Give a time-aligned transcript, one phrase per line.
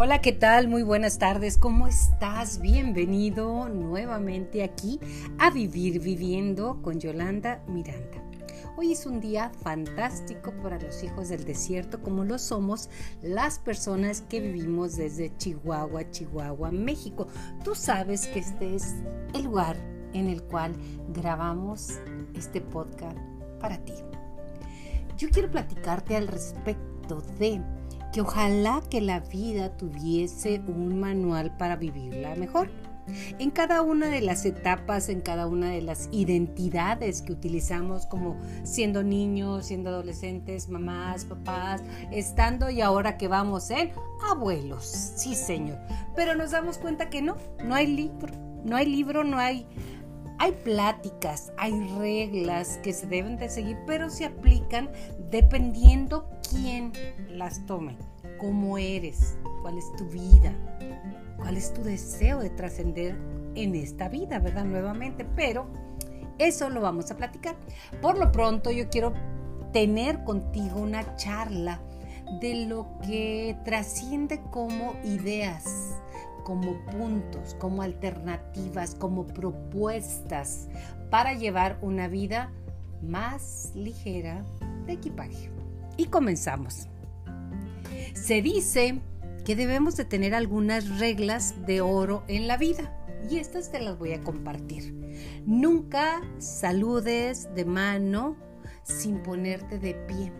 [0.00, 0.68] Hola, ¿qué tal?
[0.68, 1.58] Muy buenas tardes.
[1.58, 2.60] ¿Cómo estás?
[2.60, 5.00] Bienvenido nuevamente aquí
[5.40, 8.22] a Vivir Viviendo con Yolanda Miranda.
[8.76, 12.88] Hoy es un día fantástico para los hijos del desierto como lo somos
[13.22, 17.26] las personas que vivimos desde Chihuahua, Chihuahua, México.
[17.64, 18.94] Tú sabes que este es
[19.34, 19.76] el lugar
[20.12, 20.76] en el cual
[21.12, 21.98] grabamos
[22.36, 23.18] este podcast
[23.60, 23.94] para ti.
[25.16, 27.60] Yo quiero platicarte al respecto de
[28.12, 32.70] que ojalá que la vida tuviese un manual para vivirla mejor.
[33.38, 38.36] En cada una de las etapas, en cada una de las identidades que utilizamos como
[38.64, 43.92] siendo niños, siendo adolescentes, mamás, papás, estando y ahora que vamos en
[44.30, 45.78] abuelos, sí señor.
[46.14, 48.34] Pero nos damos cuenta que no, no hay libro,
[48.64, 49.66] no hay libro, no hay
[50.40, 54.88] hay pláticas, hay reglas que se deben de seguir, pero se aplican
[55.30, 56.92] dependiendo quién
[57.28, 57.96] las tome,
[58.38, 60.52] cómo eres, cuál es tu vida,
[61.36, 63.16] cuál es tu deseo de trascender
[63.54, 64.64] en esta vida, ¿verdad?
[64.64, 65.66] Nuevamente, pero
[66.38, 67.56] eso lo vamos a platicar.
[68.00, 69.12] Por lo pronto yo quiero
[69.72, 71.80] tener contigo una charla
[72.40, 75.98] de lo que trasciende como ideas
[76.48, 80.66] como puntos, como alternativas, como propuestas
[81.10, 82.50] para llevar una vida
[83.02, 84.46] más ligera
[84.86, 85.57] de equipaje.
[85.98, 86.88] Y comenzamos.
[88.14, 89.00] Se dice
[89.44, 92.94] que debemos de tener algunas reglas de oro en la vida
[93.30, 94.94] y estas te las voy a compartir.
[95.44, 98.36] Nunca saludes de mano
[98.84, 100.32] sin ponerte de pie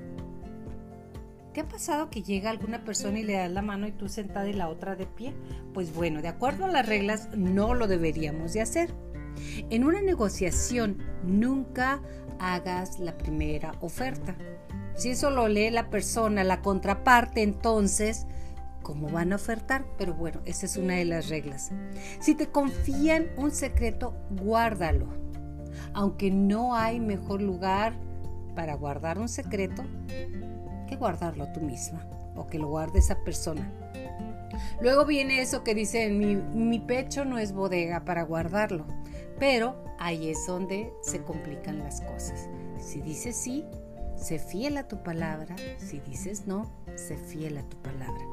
[1.58, 4.48] ¿Te ha pasado que llega alguna persona y le das la mano y tú sentada
[4.48, 5.34] y la otra de pie?
[5.74, 8.94] Pues bueno, de acuerdo a las reglas, no lo deberíamos de hacer.
[9.68, 12.00] En una negociación, nunca
[12.38, 14.36] hagas la primera oferta.
[14.98, 18.26] Si eso lo lee la persona, la contraparte, entonces,
[18.82, 19.84] ¿cómo van a ofertar?
[19.96, 21.70] Pero bueno, esa es una de las reglas.
[22.18, 25.06] Si te confían un secreto, guárdalo.
[25.94, 27.94] Aunque no hay mejor lugar
[28.56, 29.84] para guardar un secreto
[30.88, 33.72] que guardarlo tú misma o que lo guarde esa persona.
[34.80, 38.84] Luego viene eso que dice, mi, mi pecho no es bodega para guardarlo,
[39.38, 42.48] pero ahí es donde se complican las cosas.
[42.80, 43.64] Si dices sí,
[44.18, 48.24] sé fiel a tu palabra, si dices no, sé fiel a tu palabra.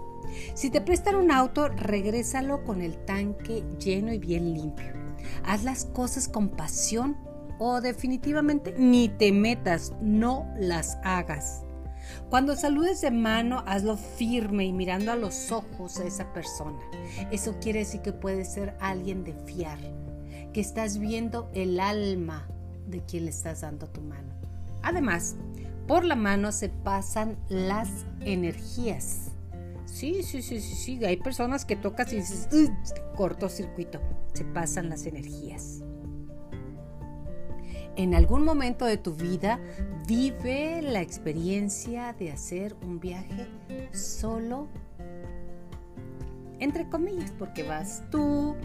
[0.53, 4.93] Si te prestan un auto, regrésalo con el tanque lleno y bien limpio.
[5.45, 7.17] Haz las cosas con pasión
[7.59, 11.63] o definitivamente ni te metas, no las hagas.
[12.29, 16.79] Cuando saludes de mano, hazlo firme y mirando a los ojos a esa persona.
[17.31, 19.79] Eso quiere decir que puedes ser alguien de fiar,
[20.53, 22.47] que estás viendo el alma
[22.87, 24.33] de quien le estás dando tu mano.
[24.83, 25.35] Además,
[25.87, 27.89] por la mano se pasan las
[28.21, 29.31] energías.
[29.85, 31.05] Sí, sí, sí, sí, sí.
[31.05, 32.49] Hay personas que tocas y dices,
[33.15, 33.99] cortocircuito.
[34.33, 35.83] Se pasan las energías
[37.95, 39.59] en algún momento de tu vida
[40.07, 43.47] vive la experiencia de hacer un viaje
[43.93, 44.67] solo,
[46.59, 48.55] entre comillas, porque vas tú,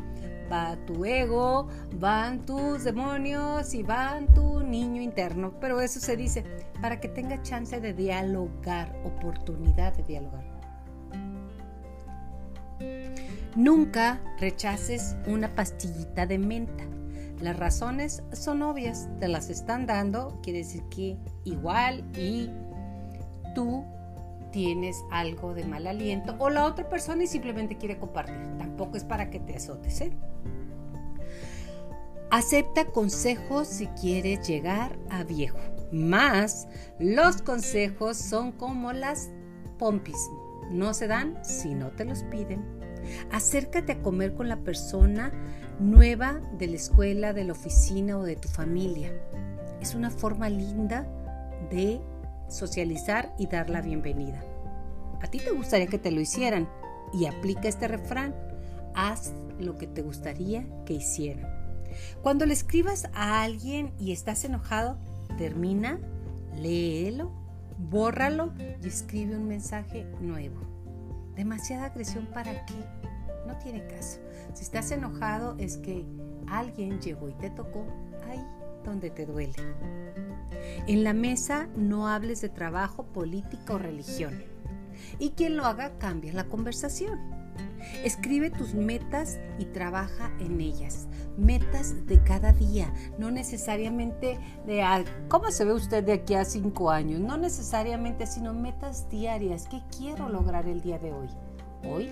[0.50, 5.54] va tu ego, van tus demonios y van tu niño interno.
[5.60, 6.44] Pero eso se dice
[6.80, 10.44] para que tenga chance de dialogar, oportunidad de dialogar.
[13.56, 16.84] Nunca rechaces una pastillita de menta
[17.40, 22.50] las razones son obvias, te las están dando, quiere decir que igual y
[23.54, 23.82] tú
[24.50, 28.36] tienes algo de mal aliento o la otra persona y simplemente quiere compartir.
[28.58, 30.00] Tampoco es para que te azotes.
[30.00, 30.12] ¿eh?
[32.30, 35.58] Acepta consejos si quieres llegar a viejo.
[35.92, 36.68] Más,
[36.98, 39.30] los consejos son como las
[39.78, 40.30] pompis.
[40.70, 42.64] No se dan si no te los piden.
[43.32, 45.32] Acércate a comer con la persona
[45.80, 49.12] nueva de la escuela, de la oficina o de tu familia.
[49.80, 51.08] Es una forma linda
[51.70, 52.00] de
[52.50, 54.42] socializar y dar la bienvenida.
[55.22, 56.68] A ti te gustaría que te lo hicieran
[57.12, 58.34] y aplica este refrán.
[58.94, 61.48] Haz lo que te gustaría que hicieran.
[62.22, 64.98] Cuando le escribas a alguien y estás enojado,
[65.38, 65.98] termina,
[66.56, 67.32] léelo,
[67.78, 70.60] bórralo y escribe un mensaje nuevo.
[71.34, 72.74] Demasiada agresión para qué?
[73.46, 74.18] No tiene caso.
[74.54, 76.04] Si estás enojado es que
[76.48, 77.86] alguien llegó y te tocó
[78.28, 78.44] ahí
[78.84, 79.54] donde te duele.
[80.86, 84.42] En la mesa no hables de trabajo, política o religión.
[85.18, 87.18] Y quien lo haga cambia la conversación.
[88.04, 91.08] Escribe tus metas y trabaja en ellas.
[91.36, 96.90] Metas de cada día, no necesariamente de cómo se ve usted de aquí a cinco
[96.90, 99.66] años, no necesariamente, sino metas diarias.
[99.70, 101.28] ¿Qué quiero lograr el día de hoy?
[101.84, 102.10] hoy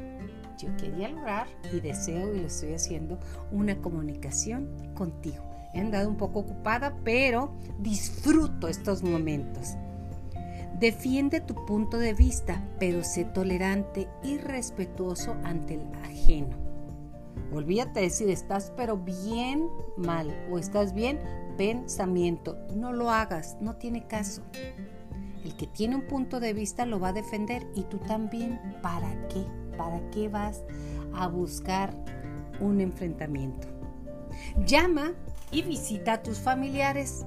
[0.58, 3.18] yo quería lograr y deseo y lo estoy haciendo
[3.52, 5.47] una comunicación contigo.
[5.74, 9.76] He andado un poco ocupada, pero disfruto estos momentos.
[10.78, 16.56] Defiende tu punto de vista, pero sé tolerante y respetuoso ante el ajeno.
[17.52, 21.18] Olvídate de decir estás pero bien mal o estás bien
[21.56, 22.56] pensamiento.
[22.74, 24.42] No lo hagas, no tiene caso.
[25.44, 28.60] El que tiene un punto de vista lo va a defender y tú también.
[28.82, 29.44] ¿Para qué?
[29.76, 30.62] ¿Para qué vas
[31.14, 31.92] a buscar
[32.60, 33.66] un enfrentamiento?
[34.66, 35.14] Llama
[35.50, 37.24] y visita a tus familiares.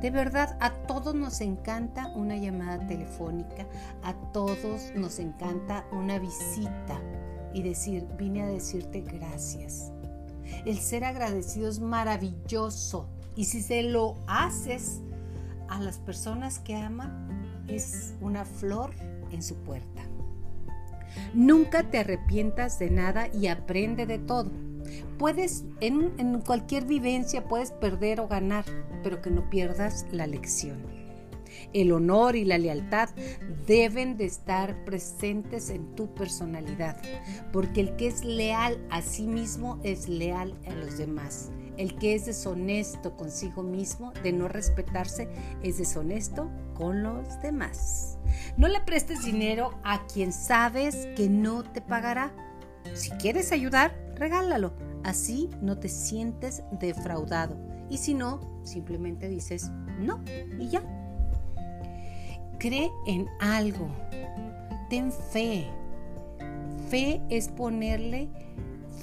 [0.00, 3.66] De verdad, a todos nos encanta una llamada telefónica,
[4.02, 7.00] a todos nos encanta una visita
[7.54, 9.90] y decir, vine a decirte gracias.
[10.64, 15.00] El ser agradecido es maravilloso y si se lo haces
[15.68, 18.92] a las personas que aman, es una flor
[19.32, 20.02] en su puerta.
[21.34, 24.50] Nunca te arrepientas de nada y aprende de todo.
[25.18, 28.64] Puedes, en, cualquier vivencia puedes perder o ganar,
[29.02, 30.84] pero que no pierdas la lección.
[31.72, 33.08] El honor y la lealtad
[33.66, 37.00] deben de estar presentes en tu personalidad,
[37.52, 41.50] porque el que es leal a sí mismo es leal a los demás.
[41.76, 45.28] El que es deshonesto consigo mismo, de no respetarse,
[45.62, 48.18] es deshonesto con los demás.
[48.56, 52.32] No le prestes dinero a quien sabes que no te pagará.
[52.94, 54.72] Si quieres ayudar, regálalo.
[55.04, 57.56] Así no te sientes defraudado.
[57.88, 60.20] Y si no, simplemente dices no
[60.58, 60.82] y ya.
[62.58, 63.88] Cree en algo.
[64.90, 65.66] Ten fe.
[66.88, 68.28] Fe es ponerle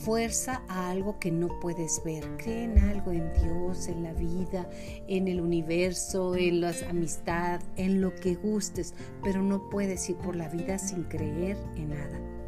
[0.03, 2.25] fuerza a algo que no puedes ver.
[2.37, 4.69] Cree en algo, en Dios, en la vida,
[5.07, 8.93] en el universo, en la amistad, en lo que gustes,
[9.23, 12.42] pero no puedes ir por la vida sin creer en nada.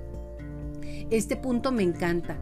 [1.10, 2.38] Este punto me encanta.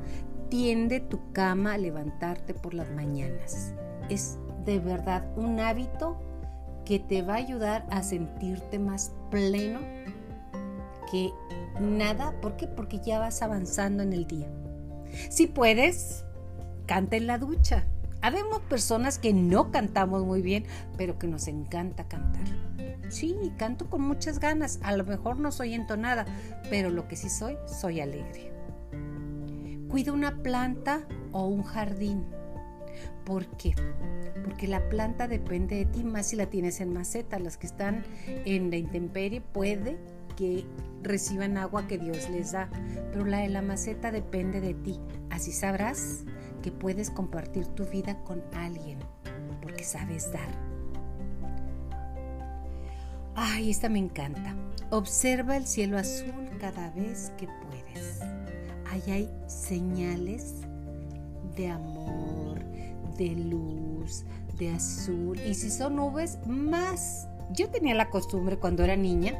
[0.49, 3.73] Tiende tu cama a levantarte por las mañanas.
[4.09, 6.17] Es de verdad un hábito
[6.85, 9.79] que te va a ayudar a sentirte más pleno
[11.11, 11.31] que
[11.79, 12.33] nada.
[12.41, 12.67] ¿Por qué?
[12.67, 14.47] Porque ya vas avanzando en el día.
[15.29, 16.25] Si puedes,
[16.85, 17.85] canta en la ducha.
[18.21, 20.65] Habemos personas que no cantamos muy bien,
[20.97, 22.45] pero que nos encanta cantar.
[23.13, 24.79] Sí, canto con muchas ganas.
[24.81, 26.25] A lo mejor no soy entonada,
[26.71, 28.51] pero lo que sí soy, soy alegre.
[29.87, 32.25] Cuida una planta o un jardín.
[33.23, 33.75] ¿Por qué?
[34.43, 37.37] Porque la planta depende de ti, más si la tienes en maceta.
[37.37, 38.03] Las que están
[38.45, 39.99] en la intemperie puede
[40.35, 40.65] que
[41.03, 42.67] reciban agua que Dios les da,
[43.11, 44.99] pero la de la maceta depende de ti.
[45.29, 46.23] Así sabrás
[46.63, 48.97] que puedes compartir tu vida con alguien,
[49.61, 50.72] porque sabes dar.
[53.35, 54.55] Ay, esta me encanta.
[54.89, 57.73] Observa el cielo azul cada vez que puedes
[58.93, 60.61] ahí hay señales
[61.55, 62.59] de amor,
[63.17, 64.23] de luz,
[64.57, 65.39] de azul.
[65.39, 67.27] Y si son nubes, más.
[67.51, 69.33] Yo tenía la costumbre cuando era niña,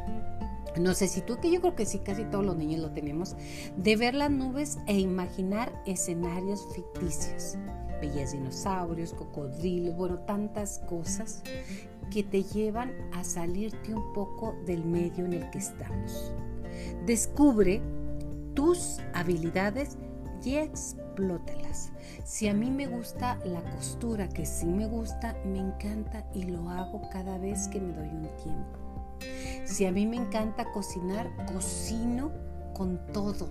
[0.79, 3.35] no sé si tú, que yo creo que sí, casi todos los niños lo tenemos,
[3.77, 7.57] de ver las nubes e imaginar escenarios ficticios.
[8.01, 11.41] Bellas dinosaurios, cocodrilos, bueno, tantas cosas
[12.11, 16.33] que te llevan a salirte un poco del medio en el que estamos.
[17.05, 17.81] Descubre
[18.53, 19.97] tus habilidades
[20.43, 21.91] y explótalas.
[22.23, 26.69] Si a mí me gusta la costura, que sí me gusta, me encanta y lo
[26.69, 28.79] hago cada vez que me doy un tiempo.
[29.65, 32.31] Si a mí me encanta cocinar, cocino
[32.73, 33.49] con todo,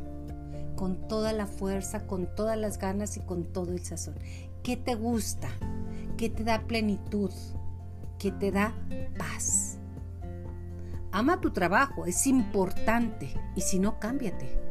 [0.76, 4.14] con toda la fuerza, con todas las ganas y con todo el sazón.
[4.62, 5.49] ¿Qué te gusta?
[6.16, 7.30] ¿Qué te da plenitud?
[8.22, 8.72] ¿Qué te da
[9.18, 9.80] paz?
[11.10, 14.62] Ama tu trabajo, es importante y si no, cámbiate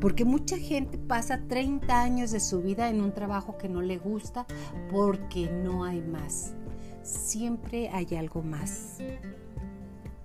[0.00, 3.98] porque mucha gente pasa 30 años de su vida en un trabajo que no le
[3.98, 4.46] gusta
[4.90, 6.54] porque no hay más.
[7.04, 8.98] Siempre hay algo más.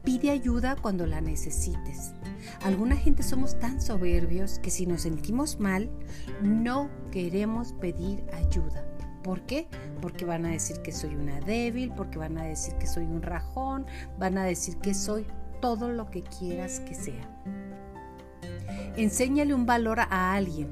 [0.04, 2.14] Pide ayuda cuando la necesites.
[2.64, 5.92] Alguna gente somos tan soberbios que si nos sentimos mal,
[6.42, 8.97] no queremos pedir ayuda.
[9.28, 9.68] ¿Por qué?
[10.02, 13.22] Porque van a decir que soy una débil, porque van a decir que soy un
[13.22, 13.86] rajón,
[14.18, 15.26] van a decir que soy
[15.60, 17.30] todo lo que quieras que sea.
[18.96, 20.70] Enséñale un valor a alguien,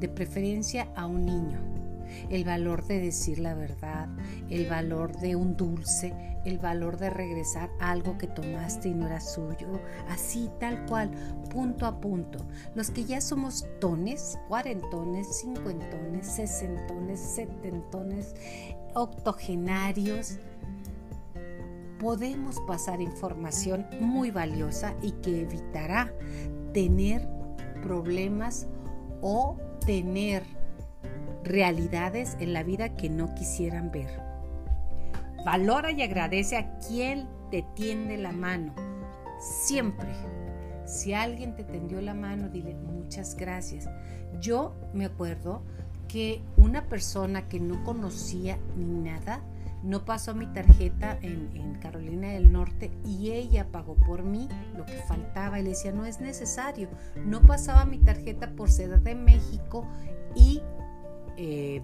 [0.00, 1.79] de preferencia a un niño.
[2.28, 4.08] El valor de decir la verdad,
[4.48, 6.14] el valor de un dulce,
[6.44, 11.10] el valor de regresar algo que tomaste y no era suyo, así tal cual,
[11.50, 12.38] punto a punto.
[12.74, 18.34] Los que ya somos tones, cuarentones, cincuentones, sesentones, setentones,
[18.94, 20.38] octogenarios,
[21.98, 26.12] podemos pasar información muy valiosa y que evitará
[26.72, 27.28] tener
[27.82, 28.66] problemas
[29.20, 30.42] o tener
[31.44, 34.20] realidades en la vida que no quisieran ver.
[35.44, 38.74] Valora y agradece a quien te tiende la mano.
[39.38, 40.08] Siempre.
[40.86, 43.88] Si alguien te tendió la mano, dile muchas gracias.
[44.40, 45.62] Yo me acuerdo
[46.08, 49.40] que una persona que no conocía ni nada,
[49.82, 54.98] no pasó mi tarjeta en, Carolina del Norte y ella pagó por mí lo que
[55.08, 56.90] faltaba y le decía, no es necesario,
[57.24, 59.86] no pasaba mi tarjeta por Ciudad de México
[60.34, 60.60] y
[61.42, 61.82] eh,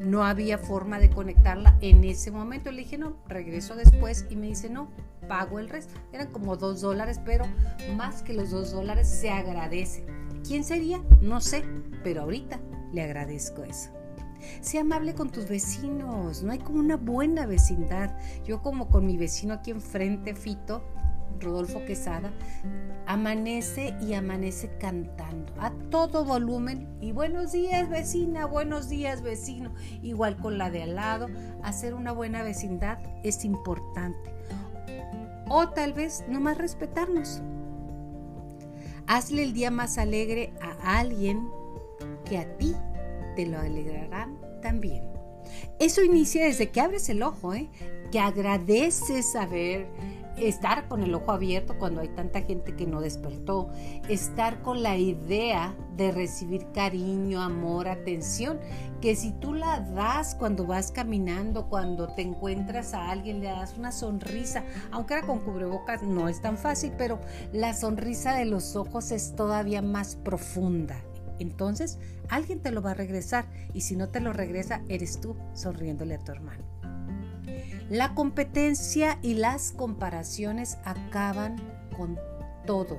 [0.00, 2.72] no había forma de conectarla en ese momento.
[2.72, 4.90] Le dije, no, regreso después y me dice, no,
[5.28, 5.94] pago el resto.
[6.12, 7.44] Eran como dos dólares, pero
[7.96, 10.04] más que los dos dólares se agradece.
[10.44, 11.00] ¿Quién sería?
[11.20, 11.64] No sé,
[12.02, 12.60] pero ahorita
[12.92, 13.90] le agradezco eso.
[14.60, 18.18] Sé amable con tus vecinos, no hay como una buena vecindad.
[18.44, 20.82] Yo como con mi vecino aquí enfrente, Fito,
[21.40, 22.32] Rodolfo Quesada,
[23.06, 29.72] amanece y amanece cantando a todo volumen y buenos días vecina, buenos días vecino,
[30.02, 31.28] igual con la de al lado,
[31.62, 34.32] hacer una buena vecindad es importante.
[35.48, 37.42] O tal vez no más respetarnos.
[39.06, 41.48] Hazle el día más alegre a alguien
[42.24, 42.74] que a ti
[43.36, 45.04] te lo alegrarán también.
[45.78, 47.68] Eso inicia desde que abres el ojo, ¿eh?
[48.10, 49.86] que agradeces saber
[50.48, 53.70] estar con el ojo abierto cuando hay tanta gente que no despertó,
[54.08, 58.58] estar con la idea de recibir cariño, amor, atención,
[59.00, 63.76] que si tú la das cuando vas caminando, cuando te encuentras a alguien, le das
[63.76, 67.20] una sonrisa, aunque era con cubrebocas no es tan fácil, pero
[67.52, 71.02] la sonrisa de los ojos es todavía más profunda
[71.42, 75.36] entonces alguien te lo va a regresar y si no te lo regresa, eres tú
[75.54, 76.71] sonriéndole a tu hermano.
[77.92, 81.56] La competencia y las comparaciones acaban
[81.94, 82.18] con
[82.64, 82.96] todo.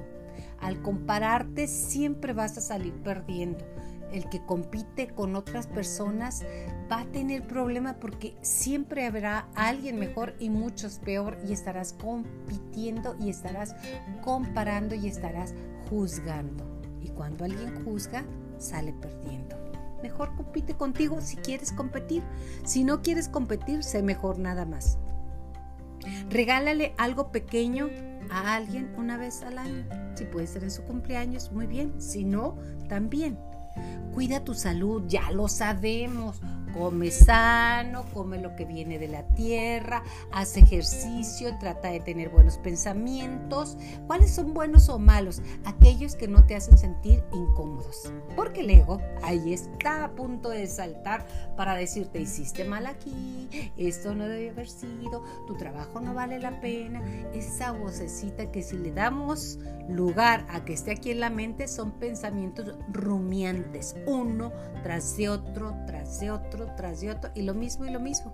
[0.59, 3.65] Al compararte siempre vas a salir perdiendo.
[4.12, 6.43] El que compite con otras personas
[6.91, 13.15] va a tener problemas porque siempre habrá alguien mejor y muchos peor y estarás compitiendo
[13.19, 13.75] y estarás
[14.21, 15.55] comparando y estarás
[15.89, 16.65] juzgando.
[17.01, 18.25] Y cuando alguien juzga,
[18.59, 19.62] sale perdiendo.
[20.03, 22.24] Mejor compite contigo si quieres competir.
[22.65, 24.98] Si no quieres competir, sé mejor nada más.
[26.29, 27.89] Regálale algo pequeño
[28.29, 29.86] a alguien una vez al año.
[30.15, 32.01] Si puede ser en su cumpleaños, muy bien.
[32.01, 32.57] Si no,
[32.89, 33.39] también.
[34.13, 36.41] Cuida tu salud, ya lo sabemos.
[36.73, 42.57] Come sano, come lo que viene de la tierra, haz ejercicio, trata de tener buenos
[42.57, 43.77] pensamientos.
[44.07, 45.41] ¿Cuáles son buenos o malos?
[45.65, 48.11] Aquellos que no te hacen sentir incómodos.
[48.35, 54.15] Porque el ego ahí está a punto de saltar para decirte hiciste mal aquí, esto
[54.15, 57.03] no debe haber sido, tu trabajo no vale la pena.
[57.33, 61.91] Esa vocecita que si le damos lugar a que esté aquí en la mente son
[61.91, 64.51] pensamientos rumiantes, uno
[64.81, 68.34] tras de otro, tras de otro tras de otro y lo mismo y lo mismo.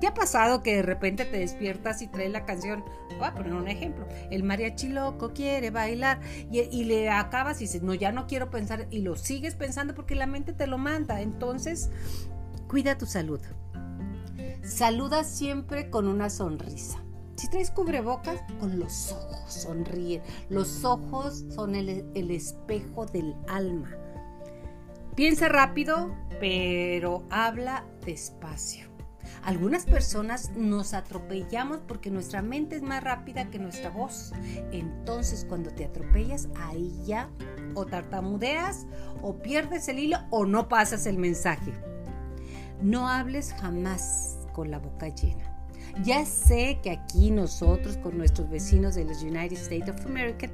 [0.00, 2.82] ¿Qué ha pasado que de repente te despiertas y traes la canción?
[3.18, 4.08] Voy a poner un ejemplo.
[4.30, 8.86] El mariachi loco quiere bailar y, le acabas y dices, no, ya no quiero pensar
[8.90, 11.20] y lo sigues pensando porque la mente te lo manda.
[11.20, 11.90] Entonces,
[12.66, 13.40] cuida tu salud.
[14.62, 16.98] Saluda siempre con una sonrisa.
[17.36, 20.22] Si traes cubrebocas, con los ojos sonríe.
[20.48, 23.99] Los ojos son el espejo del alma.
[25.20, 28.88] Piensa rápido, pero habla despacio.
[29.44, 34.32] Algunas personas nos atropellamos porque nuestra mente es más rápida que nuestra voz.
[34.72, 37.28] Entonces cuando te atropellas, ahí ya
[37.74, 38.86] o tartamudeas
[39.20, 41.74] o pierdes el hilo o no pasas el mensaje.
[42.80, 45.44] No hables jamás con la boca llena.
[46.02, 50.48] Ya sé que aquí nosotros con nuestros vecinos de los United States of America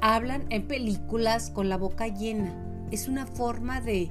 [0.00, 4.10] hablan en películas con la boca llena es una forma de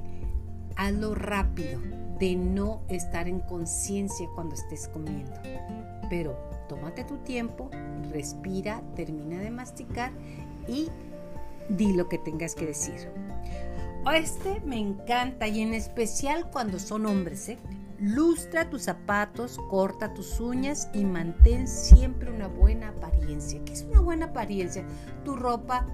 [0.76, 1.80] hazlo rápido,
[2.18, 5.32] de no estar en conciencia cuando estés comiendo.
[6.10, 6.36] Pero
[6.68, 7.70] tómate tu tiempo,
[8.10, 10.12] respira, termina de masticar
[10.66, 10.88] y
[11.68, 13.08] di lo que tengas que decir.
[14.12, 17.48] Este me encanta y en especial cuando son hombres.
[17.50, 17.58] ¿eh?
[18.00, 23.64] Lustra tus zapatos, corta tus uñas y mantén siempre una buena apariencia.
[23.64, 24.84] ¿Qué es una buena apariencia?
[25.24, 25.86] Tu ropa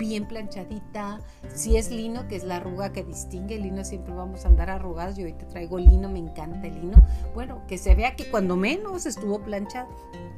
[0.00, 1.20] bien planchadita.
[1.54, 4.70] Si es lino, que es la arruga que distingue, el lino siempre vamos a andar
[4.70, 5.16] arrugados.
[5.16, 6.96] Yo ahorita traigo lino, me encanta el lino.
[7.34, 9.88] Bueno, que se vea que cuando menos estuvo planchado.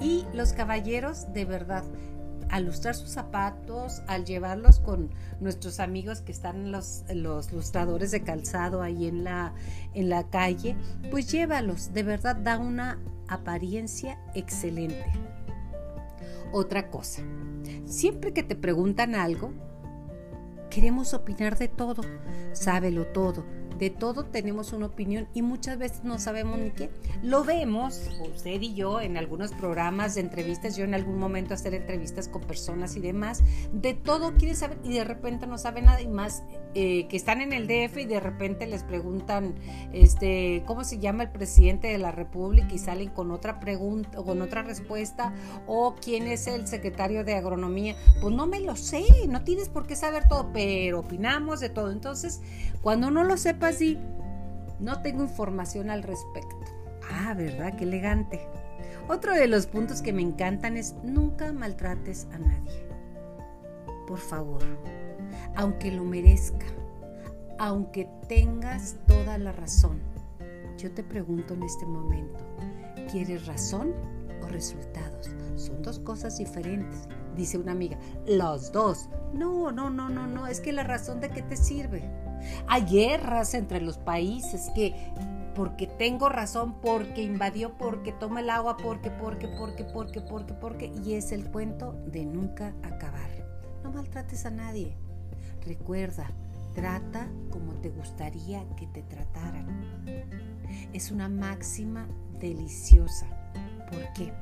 [0.00, 1.84] Y los caballeros, de verdad,
[2.50, 8.22] al lustrar sus zapatos, al llevarlos con nuestros amigos que están los, los lustradores de
[8.22, 9.54] calzado ahí en la,
[9.94, 10.76] en la calle,
[11.10, 15.06] pues llévalos, de verdad da una apariencia excelente.
[16.52, 17.22] Otra cosa,
[17.92, 19.52] siempre que te preguntan algo,
[20.70, 22.02] queremos opinar de todo,
[22.52, 23.44] sábelo todo
[23.82, 26.88] de todo tenemos una opinión y muchas veces no sabemos ni qué.
[27.20, 31.74] Lo vemos, usted y yo, en algunos programas de entrevistas, yo en algún momento hacer
[31.74, 36.00] entrevistas con personas y demás, de todo quiere saber y de repente no sabe nada
[36.00, 36.44] y más
[36.76, 39.56] eh, que están en el DF y de repente les preguntan,
[39.92, 42.68] este, ¿cómo se llama el presidente de la República?
[42.72, 45.34] y salen con otra pregunta o con otra respuesta
[45.66, 47.96] o quién es el secretario de agronomía.
[48.20, 51.90] Pues no me lo sé, no tienes por qué saber todo, pero opinamos de todo.
[51.90, 52.40] Entonces,
[52.82, 53.71] cuando no lo sepas,
[54.80, 56.56] no tengo información al respecto.
[57.10, 57.74] Ah, ¿verdad?
[57.76, 58.40] Qué elegante.
[59.08, 62.86] Otro de los puntos que me encantan es nunca maltrates a nadie.
[64.06, 64.62] Por favor,
[65.56, 66.66] aunque lo merezca,
[67.58, 70.00] aunque tengas toda la razón,
[70.78, 72.44] yo te pregunto en este momento,
[73.10, 73.92] ¿quieres razón
[74.42, 75.30] o resultados?
[75.56, 77.08] Son dos cosas diferentes.
[77.36, 79.08] Dice una amiga, los dos.
[79.32, 82.02] No, no, no, no, no, es que la razón de qué te sirve.
[82.66, 84.94] Hay guerras entre los países que
[85.54, 90.92] porque tengo razón, porque invadió, porque toma el agua, porque, porque, porque, porque, porque, porque,
[91.04, 93.30] y es el cuento de nunca acabar.
[93.82, 94.96] No maltrates a nadie.
[95.64, 96.30] Recuerda,
[96.74, 99.66] trata como te gustaría que te trataran.
[100.92, 102.08] Es una máxima
[102.40, 103.26] deliciosa.
[103.90, 104.32] ¿Por qué?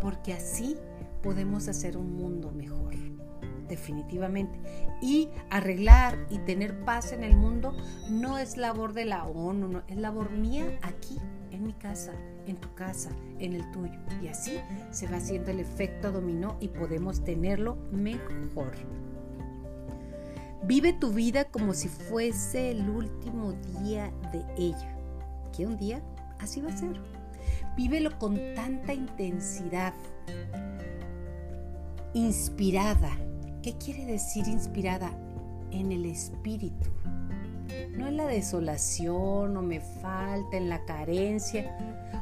[0.00, 0.76] Porque así
[1.22, 2.94] podemos hacer un mundo mejor
[3.68, 4.58] definitivamente.
[5.00, 7.74] Y arreglar y tener paz en el mundo
[8.10, 11.18] no es labor de la ONU, no, es labor mía aquí,
[11.50, 12.12] en mi casa,
[12.46, 13.98] en tu casa, en el tuyo.
[14.22, 14.58] Y así
[14.90, 18.72] se va haciendo el efecto dominó y podemos tenerlo mejor.
[20.64, 24.96] Vive tu vida como si fuese el último día de ella.
[25.56, 26.02] ¿Qué un día?
[26.40, 27.00] Así va a ser.
[27.76, 29.94] Vívelo con tanta intensidad,
[32.14, 33.16] inspirada,
[33.66, 35.10] ¿Qué quiere decir inspirada?
[35.72, 36.88] En el espíritu.
[37.96, 41.76] No en la desolación, no me falta, en la carencia.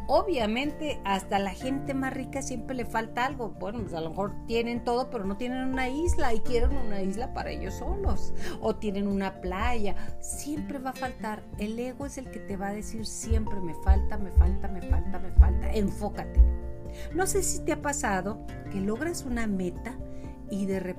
[0.06, 3.50] Obviamente, hasta la gente más rica siempre le falta algo.
[3.60, 7.02] Bueno, pues a lo mejor tienen todo, pero no tienen una isla y quieren una
[7.02, 8.32] isla para ellos solos.
[8.62, 9.96] O tienen una playa.
[10.20, 11.42] Siempre va a faltar.
[11.58, 14.80] El ego es el que te va a decir siempre me falta, me falta, me
[14.80, 15.70] falta, me falta.
[15.74, 16.40] Enfócate.
[17.12, 19.94] No sé si te ha pasado que logras una meta
[20.50, 20.93] y de repente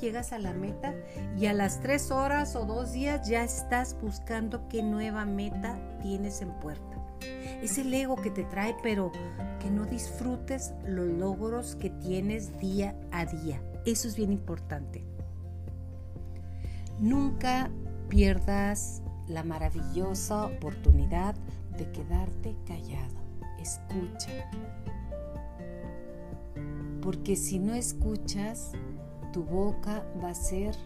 [0.00, 0.94] llegas a la meta
[1.38, 6.42] y a las tres horas o dos días ya estás buscando qué nueva meta tienes
[6.42, 7.00] en puerta.
[7.62, 9.12] Es el ego que te trae, pero
[9.60, 13.62] que no disfrutes los logros que tienes día a día.
[13.86, 15.04] Eso es bien importante.
[17.00, 17.70] Nunca
[18.08, 21.34] pierdas la maravillosa oportunidad
[21.76, 23.14] de quedarte callado.
[23.58, 24.30] Escucha
[27.04, 28.72] porque si no escuchas,
[29.34, 30.76] tu boca va a ser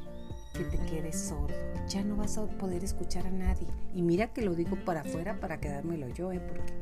[0.55, 1.55] que te quedes sordo.
[1.87, 3.67] Ya no vas a poder escuchar a nadie.
[3.95, 6.41] Y mira que lo digo para afuera para quedármelo yo, ¿eh?
[6.41, 6.73] porque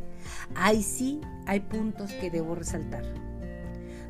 [0.54, 3.02] ahí sí hay puntos que debo resaltar.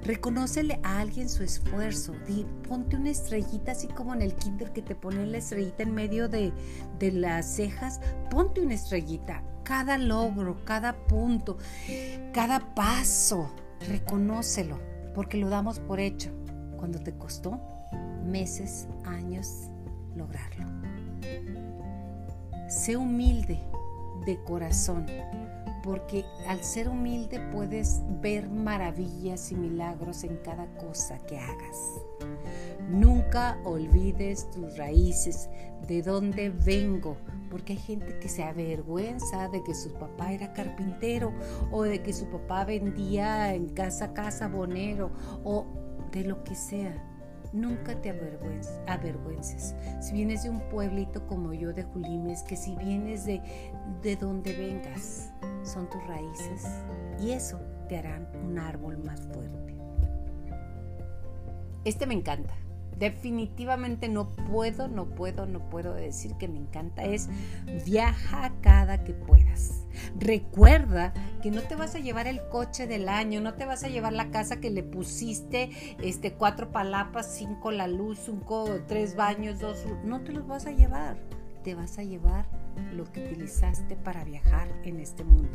[0.02, 2.12] Reconócele a alguien su esfuerzo.
[2.26, 5.94] Di, ponte una estrellita, así como en el kinder que te ponen la estrellita en
[5.94, 6.52] medio de,
[6.98, 8.02] de las cejas.
[8.30, 9.42] Ponte una estrellita.
[9.64, 11.56] Cada logro, cada punto,
[12.34, 13.50] cada paso,
[13.88, 14.78] reconócelo
[15.14, 16.30] porque lo damos por hecho
[16.76, 17.60] cuando te costó
[18.24, 19.70] meses, años
[20.14, 20.66] lograrlo.
[22.68, 23.60] Sé humilde
[24.24, 25.06] de corazón,
[25.84, 31.76] porque al ser humilde puedes ver maravillas y milagros en cada cosa que hagas.
[32.88, 35.48] Nunca olvides tus raíces,
[35.86, 37.16] de dónde vengo,
[37.50, 41.32] porque hay gente que se avergüenza de que su papá era carpintero
[41.70, 45.10] o de que su papá vendía en casa casa bonero
[45.44, 45.66] o
[46.16, 46.94] de lo que sea.
[47.52, 49.74] Nunca te avergüences.
[50.00, 53.40] Si vienes de un pueblito como yo de Julimes, que si vienes de,
[54.02, 55.30] de donde vengas,
[55.62, 56.64] son tus raíces
[57.20, 59.76] y eso te harán un árbol más fuerte.
[61.84, 62.54] Este me encanta
[62.98, 67.28] definitivamente no puedo, no puedo, no puedo decir que me encanta, es
[67.84, 69.84] viaja cada que puedas.
[70.18, 73.88] Recuerda que no te vas a llevar el coche del año, no te vas a
[73.88, 75.70] llevar la casa que le pusiste
[76.02, 80.72] este, cuatro palapas, cinco la luz, cinco, tres baños, dos, no te los vas a
[80.72, 81.16] llevar.
[81.64, 82.46] Te vas a llevar
[82.94, 85.50] lo que utilizaste para viajar en este mundo.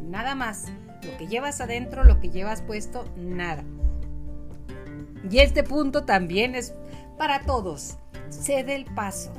[0.00, 0.66] Nada más.
[1.02, 3.64] Lo que llevas adentro, lo que llevas puesto, nada.
[5.30, 6.74] Y este punto también es
[7.18, 7.98] para todos.
[8.30, 9.32] Cede el paso.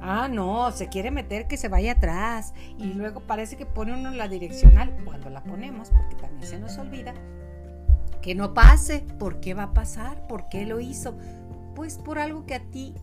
[0.00, 4.10] Ah, no, se quiere meter que se vaya atrás y luego parece que pone uno
[4.10, 7.14] la direccional cuando la ponemos, porque también se nos olvida.
[8.20, 9.06] Que no pase.
[9.18, 10.26] ¿Por qué va a pasar?
[10.26, 11.16] ¿Por qué lo hizo?
[11.74, 12.94] Pues por algo que a ti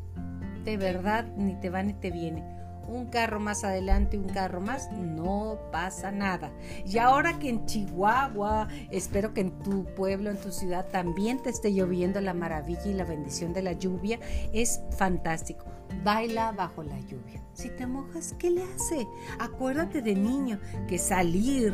[0.63, 2.60] de verdad ni te va ni te viene.
[2.87, 6.51] Un carro más adelante, un carro más, no pasa nada.
[6.85, 11.49] Y ahora que en Chihuahua, espero que en tu pueblo, en tu ciudad también te
[11.49, 14.19] esté lloviendo la maravilla y la bendición de la lluvia,
[14.51, 15.65] es fantástico.
[16.03, 17.41] Baila bajo la lluvia.
[17.53, 19.07] Si te mojas, ¿qué le hace?
[19.39, 21.73] Acuérdate de niño que salir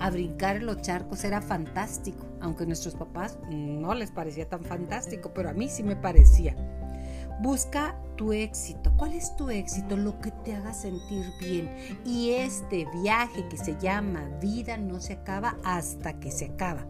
[0.00, 4.64] a brincar en los charcos era fantástico, aunque a nuestros papás no les parecía tan
[4.64, 6.56] fantástico, pero a mí sí me parecía.
[7.40, 8.92] Busca tu éxito.
[8.96, 9.96] ¿Cuál es tu éxito?
[9.96, 11.70] Lo que te haga sentir bien.
[12.04, 16.86] Y este viaje que se llama vida no se acaba hasta que se acaba.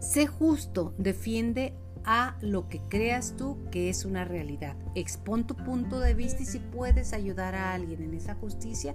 [0.00, 4.76] Sé justo, defiende a lo que creas tú que es una realidad.
[4.94, 8.94] Expon tu punto de vista y si puedes ayudar a alguien en esa justicia,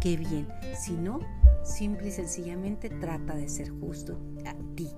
[0.00, 0.48] qué bien.
[0.78, 1.20] Si no,
[1.64, 4.88] simple y sencillamente trata de ser justo a ti.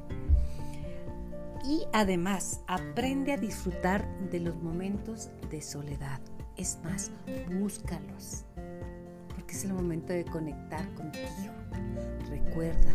[1.66, 6.20] Y además, aprende a disfrutar de los momentos de soledad.
[6.56, 7.10] Es más,
[7.58, 8.44] búscalos,
[9.34, 11.54] porque es el momento de conectar contigo.
[12.28, 12.92] Recuerda,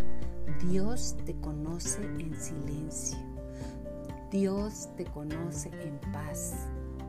[0.63, 3.17] Dios te conoce en silencio.
[4.29, 6.53] Dios te conoce en paz,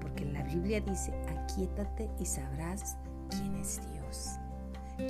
[0.01, 2.97] porque la Biblia dice, aquíétate y sabrás
[3.29, 4.31] quién es Dios.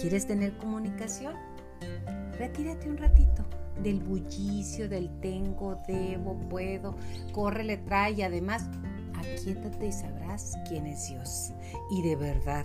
[0.00, 1.36] ¿Quieres tener comunicación?
[2.38, 3.44] Retírate un ratito
[3.82, 6.96] del bullicio, del tengo, debo, puedo,
[7.32, 8.68] corre, le trae y además
[9.18, 11.52] aquíétate y sabrás quién es Dios.
[11.90, 12.64] Y de verdad,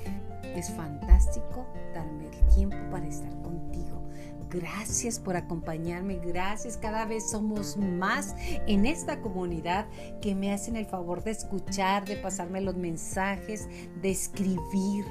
[0.56, 4.02] es fantástico darme el tiempo para estar contigo.
[4.50, 6.78] Gracias por acompañarme, gracias.
[6.78, 8.36] Cada vez somos más
[8.68, 9.88] en esta comunidad
[10.22, 13.68] que me hacen el favor de escuchar, de pasarme los mensajes,
[14.02, 15.06] de escribir,